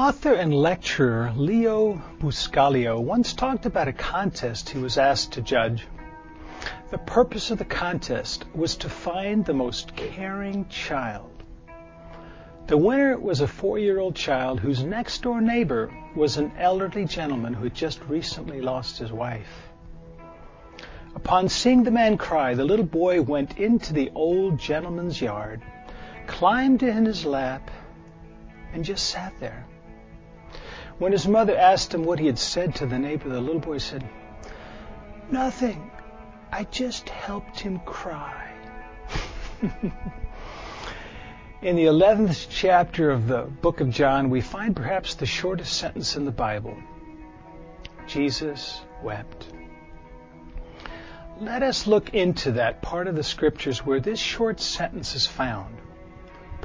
[0.00, 5.86] Author and lecturer Leo Buscaglia once talked about a contest he was asked to judge.
[6.90, 11.42] The purpose of the contest was to find the most caring child.
[12.66, 17.74] The winner was a four-year-old child whose next-door neighbor was an elderly gentleman who had
[17.74, 19.68] just recently lost his wife.
[21.14, 25.60] Upon seeing the man cry, the little boy went into the old gentleman's yard,
[26.26, 27.70] climbed in his lap,
[28.72, 29.66] and just sat there.
[31.00, 33.78] When his mother asked him what he had said to the neighbor, the little boy
[33.78, 34.06] said,
[35.30, 35.90] Nothing.
[36.52, 38.52] I just helped him cry.
[41.62, 46.16] in the 11th chapter of the book of John, we find perhaps the shortest sentence
[46.16, 46.76] in the Bible
[48.06, 49.46] Jesus wept.
[51.38, 55.78] Let us look into that part of the scriptures where this short sentence is found.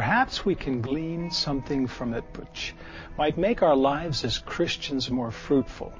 [0.00, 2.74] Perhaps we can glean something from it which
[3.18, 5.92] might make our lives as Christians more fruitful.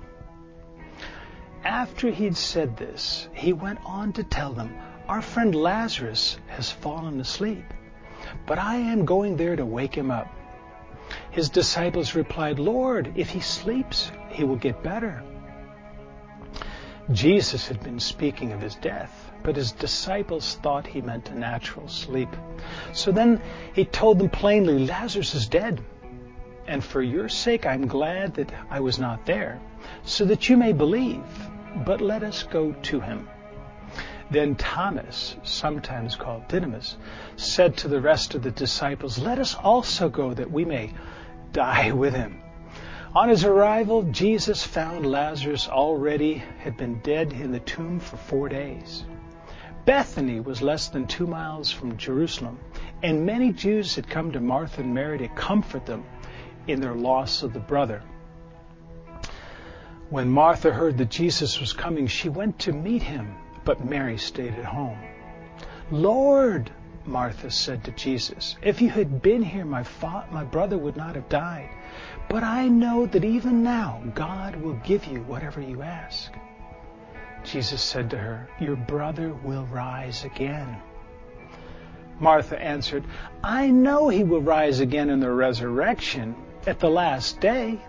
[1.64, 4.74] After he'd said this, he went on to tell them,
[5.06, 7.74] Our friend Lazarus has fallen asleep,
[8.46, 10.32] but I am going there to wake him up.
[11.30, 15.22] His disciples replied, Lord, if he sleeps, he will get better.
[17.12, 21.88] Jesus had been speaking of his death, but his disciples thought he meant a natural
[21.88, 22.28] sleep.
[22.92, 23.40] So then
[23.74, 25.80] he told them plainly, Lazarus is dead.
[26.66, 29.60] And for your sake I'm glad that I was not there,
[30.04, 31.24] so that you may believe.
[31.84, 33.28] But let us go to him.
[34.30, 36.96] Then Thomas, sometimes called Didymus,
[37.36, 40.94] said to the rest of the disciples, Let us also go that we may
[41.52, 42.40] die with him.
[43.12, 48.48] On his arrival, Jesus found Lazarus already had been dead in the tomb for four
[48.48, 49.04] days.
[49.90, 52.60] Bethany was less than two miles from Jerusalem,
[53.02, 56.04] and many Jews had come to Martha and Mary to comfort them
[56.68, 58.00] in their loss of the brother.
[60.08, 63.34] When Martha heard that Jesus was coming, she went to meet him,
[63.64, 65.00] but Mary stayed at home.
[65.90, 66.70] Lord,
[67.04, 71.16] Martha said to Jesus, if you had been here, my, fa- my brother would not
[71.16, 71.68] have died.
[72.28, 76.32] But I know that even now God will give you whatever you ask.
[77.44, 80.76] Jesus said to her, Your brother will rise again.
[82.18, 83.04] Martha answered,
[83.42, 86.36] I know he will rise again in the resurrection
[86.66, 87.80] at the last day.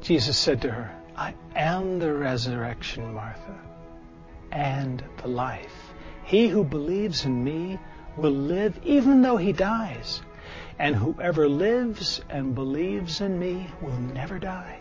[0.00, 3.58] Jesus said to her, I am the resurrection, Martha,
[4.50, 5.92] and the life.
[6.24, 7.78] He who believes in me
[8.16, 10.22] will live even though he dies.
[10.78, 14.78] And whoever lives and believes in me will never die.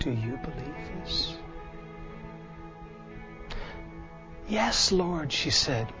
[0.00, 0.74] Do you believe
[1.04, 1.36] this?
[4.48, 5.92] Yes, Lord, she said.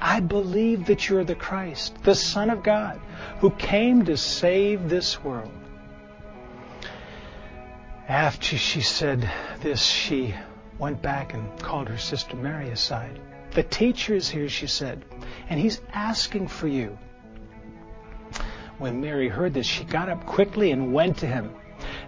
[0.00, 3.00] I believe that you're the Christ, the Son of God,
[3.40, 5.50] who came to save this world.
[8.08, 9.28] After she said
[9.60, 10.34] this, she
[10.78, 13.20] went back and called her sister Mary aside.
[13.50, 15.04] The teacher is here, she said,
[15.48, 16.96] and he's asking for you.
[18.78, 21.52] When Mary heard this, she got up quickly and went to him.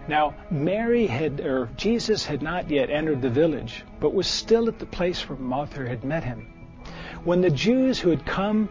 [0.07, 4.79] Now, Mary had, or Jesus had not yet entered the village, but was still at
[4.79, 6.47] the place where Martha had met him.
[7.23, 8.67] When the Jews who had come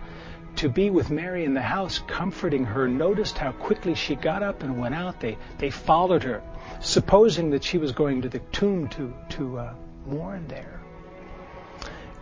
[0.56, 4.62] to be with Mary in the house, comforting her, noticed how quickly she got up
[4.62, 6.42] and went out, they, they followed her,
[6.80, 9.74] supposing that she was going to the tomb to, to uh,
[10.06, 10.80] mourn there.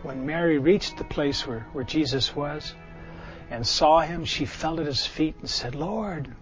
[0.03, 2.73] When Mary reached the place where, where Jesus was
[3.49, 6.33] and saw him, she fell at his feet and said, Lord,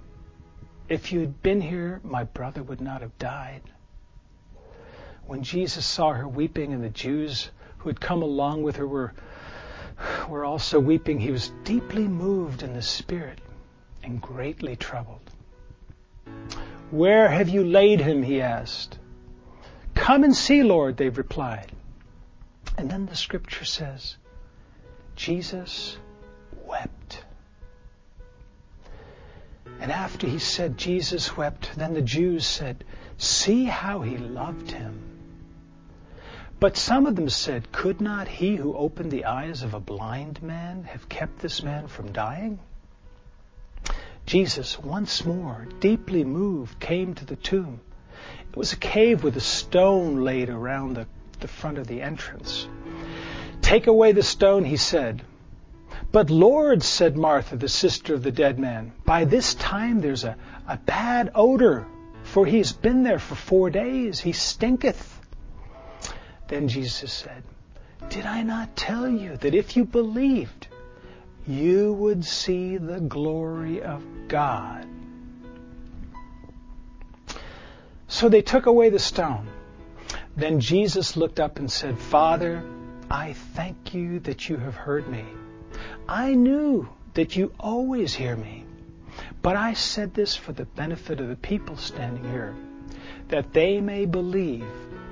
[0.89, 3.61] if you had been here, my brother would not have died.
[5.25, 9.13] When Jesus saw her weeping and the Jews who had come along with her were,
[10.27, 13.39] were also weeping, he was deeply moved in the spirit
[14.03, 15.21] and greatly troubled.
[16.89, 18.23] Where have you laid him?
[18.23, 18.97] he asked.
[19.93, 21.71] Come and see, Lord, they replied.
[22.77, 24.15] And then the scripture says,
[25.15, 25.97] Jesus
[29.79, 32.83] And after he said Jesus wept, then the Jews said,
[33.17, 35.01] See how he loved him.
[36.59, 40.43] But some of them said, Could not he who opened the eyes of a blind
[40.43, 42.59] man have kept this man from dying?
[44.25, 47.79] Jesus, once more, deeply moved, came to the tomb.
[48.51, 51.07] It was a cave with a stone laid around the
[51.39, 52.67] the front of the entrance.
[53.61, 55.21] Take away the stone, he said.
[56.11, 60.35] But Lord, said Martha, the sister of the dead man, by this time there's a,
[60.67, 61.85] a bad odor,
[62.23, 64.19] for he's been there for four days.
[64.19, 65.19] He stinketh.
[66.47, 67.43] Then Jesus said,
[68.09, 70.67] Did I not tell you that if you believed,
[71.47, 74.87] you would see the glory of God?
[78.07, 79.47] So they took away the stone.
[80.35, 82.63] Then Jesus looked up and said, Father,
[83.11, 85.25] I thank you that you have heard me.
[86.09, 88.65] I knew that you always hear me.
[89.43, 92.55] But I said this for the benefit of the people standing here,
[93.27, 94.65] that they may believe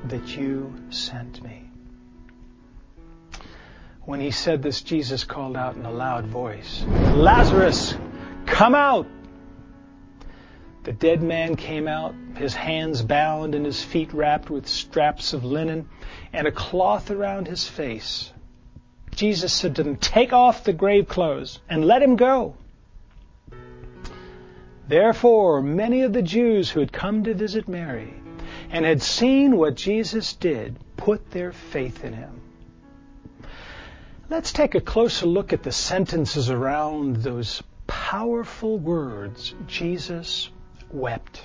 [0.05, 1.69] that you sent me.
[4.05, 6.83] When he said this, Jesus called out in a loud voice,
[7.13, 7.95] Lazarus,
[8.47, 9.05] come out!
[10.81, 15.43] The dead man came out, his hands bound and his feet wrapped with straps of
[15.43, 15.89] linen
[16.33, 18.33] and a cloth around his face.
[19.17, 22.55] Jesus said to them, Take off the grave clothes and let him go.
[24.87, 28.13] Therefore, many of the Jews who had come to visit Mary
[28.69, 32.41] and had seen what Jesus did put their faith in him.
[34.29, 40.51] Let's take a closer look at the sentences around those powerful words Jesus
[40.91, 41.41] wept.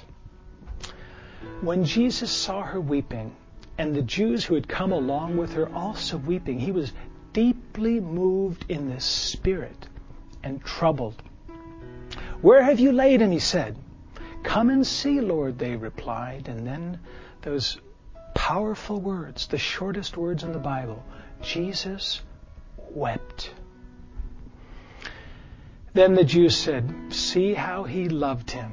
[1.63, 3.35] When Jesus saw her weeping,
[3.79, 6.93] and the Jews who had come along with her also weeping, he was
[7.33, 9.89] deeply moved in the spirit
[10.43, 11.23] and troubled.
[12.41, 13.31] Where have you laid him?
[13.31, 13.77] he said.
[14.43, 16.49] Come and see, Lord, they replied.
[16.49, 16.99] And then
[17.43, 17.79] those
[18.35, 21.05] powerful words, the shortest words in the Bible
[21.43, 22.23] Jesus
[22.91, 23.53] wept.
[25.95, 28.73] Then the Jews said, See how he loved him.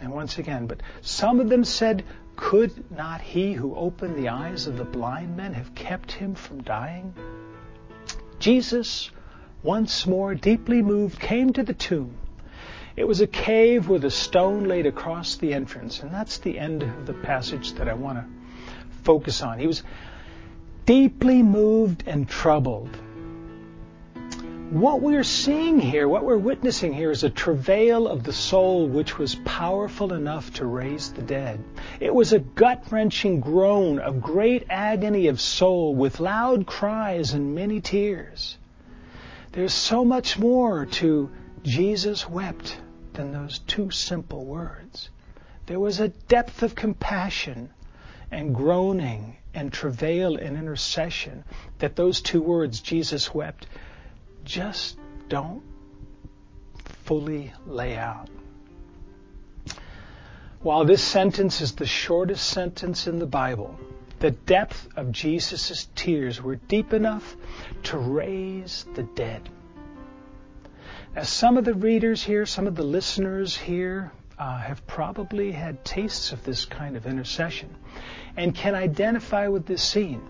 [0.00, 2.04] And once again, but some of them said,
[2.40, 6.62] Could not he who opened the eyes of the blind men have kept him from
[6.62, 7.14] dying?
[8.38, 9.10] Jesus,
[9.62, 12.14] once more deeply moved, came to the tomb.
[12.96, 16.82] It was a cave with a stone laid across the entrance, and that's the end
[16.82, 18.24] of the passage that I want to
[19.04, 19.58] focus on.
[19.58, 19.82] He was
[20.86, 22.96] deeply moved and troubled.
[24.70, 29.18] What we're seeing here, what we're witnessing here, is a travail of the soul which
[29.18, 31.64] was powerful enough to raise the dead.
[31.98, 37.52] It was a gut wrenching groan of great agony of soul with loud cries and
[37.52, 38.58] many tears.
[39.50, 41.30] There's so much more to
[41.64, 42.80] Jesus wept
[43.14, 45.10] than those two simple words.
[45.66, 47.70] There was a depth of compassion
[48.30, 51.42] and groaning and travail and intercession
[51.80, 53.66] that those two words, Jesus wept,
[54.44, 54.98] just
[55.28, 55.62] don't
[57.04, 58.28] fully lay out.
[60.62, 63.78] While this sentence is the shortest sentence in the Bible,
[64.18, 67.36] the depth of Jesus' tears were deep enough
[67.84, 69.48] to raise the dead.
[71.16, 75.84] As some of the readers here, some of the listeners here uh, have probably had
[75.84, 77.74] tastes of this kind of intercession
[78.36, 80.22] and can identify with this scene.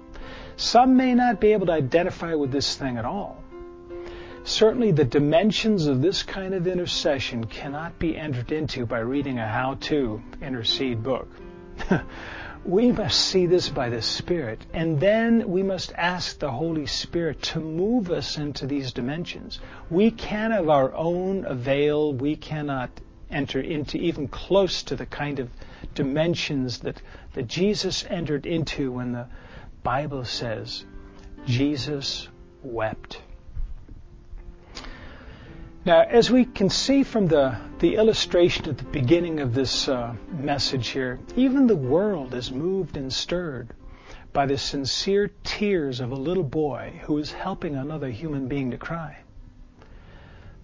[0.56, 3.40] Some may not be able to identify with this thing at all.
[4.45, 9.47] Certainly, the dimensions of this kind of intercession cannot be entered into by reading a
[9.47, 11.29] how to intercede book.
[12.65, 17.43] we must see this by the Spirit, and then we must ask the Holy Spirit
[17.43, 19.61] to move us into these dimensions.
[19.91, 22.91] We can, of our own avail, we cannot
[23.31, 25.51] enter into even close to the kind of
[25.95, 27.01] dimensions that,
[27.35, 29.29] that Jesus entered into when the
[29.82, 30.85] Bible says
[31.47, 32.29] Jesus
[32.63, 33.20] wept.
[35.82, 40.15] Now, as we can see from the, the illustration at the beginning of this uh,
[40.31, 43.70] message here, even the world is moved and stirred
[44.34, 48.77] by the sincere tears of a little boy who is helping another human being to
[48.77, 49.17] cry.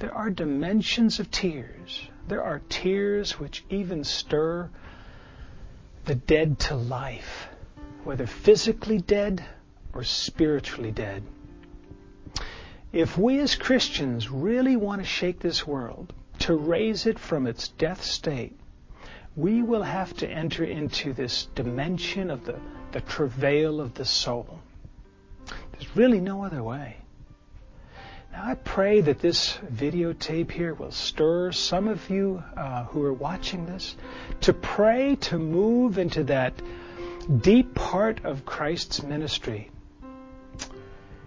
[0.00, 2.10] There are dimensions of tears.
[2.28, 4.68] There are tears which even stir
[6.04, 7.48] the dead to life,
[8.04, 9.42] whether physically dead
[9.94, 11.22] or spiritually dead.
[12.92, 17.68] If we as Christians really want to shake this world, to raise it from its
[17.68, 18.58] death state,
[19.34, 22.58] we will have to enter into this dimension of the,
[22.92, 24.60] the travail of the soul.
[25.72, 26.96] There's really no other way.
[28.32, 33.12] Now, I pray that this videotape here will stir some of you uh, who are
[33.12, 33.96] watching this
[34.42, 36.54] to pray to move into that
[37.40, 39.70] deep part of Christ's ministry.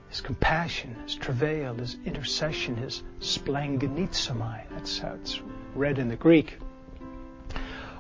[0.09, 4.63] His compassion, his travail, his intercession, his splanchnizomai.
[4.71, 5.39] That's how it's
[5.75, 6.57] read in the Greek.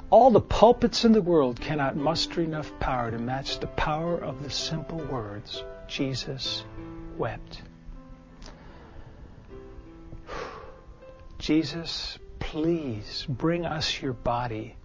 [0.09, 4.41] All the pulpits in the world cannot muster enough power to match the power of
[4.41, 6.63] the simple words, Jesus
[7.15, 7.61] wept.
[11.37, 14.75] Jesus, please bring us your body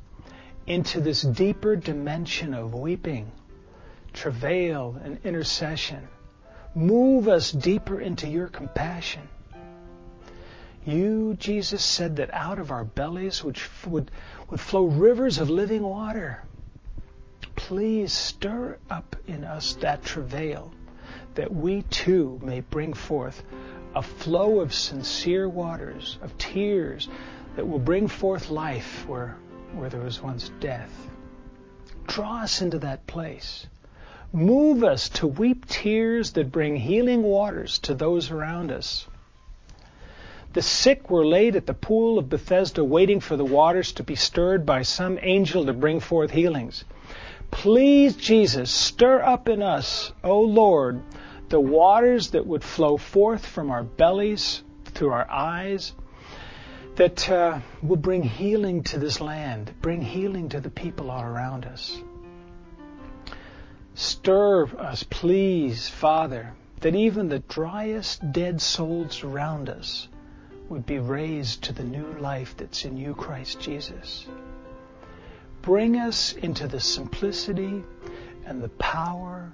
[0.66, 3.32] into this deeper dimension of weeping,
[4.12, 6.06] travail, and intercession.
[6.74, 9.28] Move us deeper into your compassion.
[10.84, 14.10] You, Jesus, said that out of our bellies would, would,
[14.50, 16.42] would flow rivers of living water.
[17.56, 20.72] Please stir up in us that travail
[21.34, 23.42] that we too may bring forth
[23.94, 27.08] a flow of sincere waters, of tears
[27.56, 29.36] that will bring forth life where,
[29.74, 30.90] where there was once death.
[32.06, 33.66] Draw us into that place.
[34.34, 39.06] Move us to weep tears that bring healing waters to those around us.
[40.54, 44.16] The sick were laid at the pool of Bethesda waiting for the waters to be
[44.16, 46.84] stirred by some angel to bring forth healings.
[47.52, 51.00] Please, Jesus, stir up in us, O Lord,
[51.48, 55.92] the waters that would flow forth from our bellies, through our eyes,
[56.96, 61.66] that uh, will bring healing to this land, bring healing to the people all around
[61.66, 62.02] us.
[63.94, 70.08] Stir us, please, Father, that even the driest dead souls around us
[70.68, 74.26] would be raised to the new life that's in you, Christ Jesus.
[75.62, 77.82] Bring us into the simplicity
[78.44, 79.52] and the power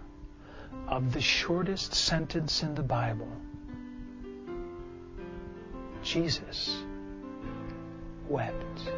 [0.88, 3.30] of the shortest sentence in the Bible
[6.02, 6.82] Jesus
[8.28, 8.90] wept.